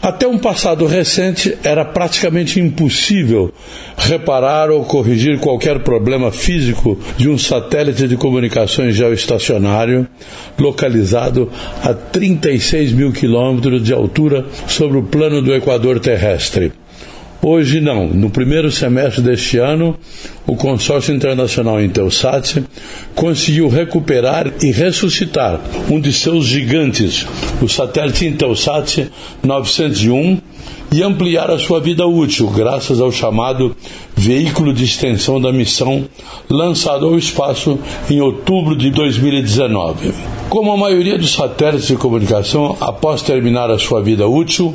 [0.00, 3.52] Até um passado recente era praticamente impossível
[3.96, 10.06] reparar ou corrigir qualquer problema físico de um satélite de comunicações geoestacionário
[10.56, 11.50] localizado
[11.82, 16.72] a 36 mil quilômetros de altura sobre o plano do Equador terrestre.
[17.40, 18.08] Hoje não.
[18.08, 19.96] No primeiro semestre deste ano,
[20.46, 22.64] o consórcio internacional Intelsat
[23.14, 27.26] conseguiu recuperar e ressuscitar um de seus gigantes,
[27.62, 29.08] o satélite Intelsat
[29.42, 30.40] 901,
[30.90, 33.76] e ampliar a sua vida útil, graças ao chamado
[34.16, 36.08] veículo de extensão da missão,
[36.48, 37.78] lançado ao espaço
[38.10, 40.12] em outubro de 2019.
[40.48, 44.74] Como a maioria dos satélites de comunicação, após terminar a sua vida útil,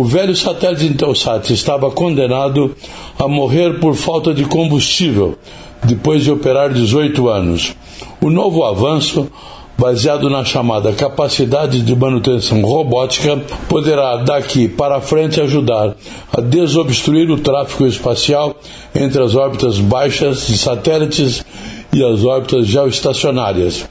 [0.00, 2.74] o velho satélite Intelsat estava condenado
[3.18, 5.36] a morrer por falta de combustível
[5.84, 7.76] depois de operar 18 anos.
[8.18, 9.30] O novo avanço,
[9.76, 15.94] baseado na chamada capacidade de manutenção robótica, poderá daqui para frente ajudar
[16.32, 18.56] a desobstruir o tráfego espacial
[18.94, 21.44] entre as órbitas baixas de satélites
[21.92, 23.86] e as órbitas geoestacionárias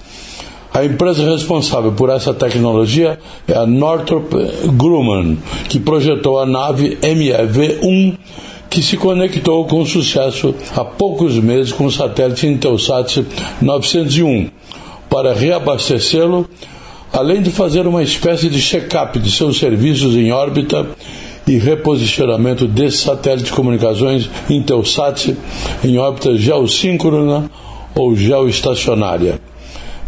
[0.80, 4.32] a empresa responsável por essa tecnologia é a Northrop
[4.78, 8.18] Grumman, que projetou a nave MEV-1
[8.70, 13.26] que se conectou com sucesso há poucos meses com o satélite Intelsat
[13.62, 14.50] 901
[15.10, 16.48] para reabastecê-lo,
[17.12, 20.88] além de fazer uma espécie de check-up de seus serviços em órbita
[21.46, 25.36] e reposicionamento desse satélite de comunicações Intelsat
[25.84, 27.52] em órbita geossíncrona
[27.94, 29.42] ou geoestacionária.